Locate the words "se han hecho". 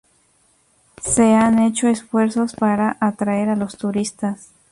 1.03-1.87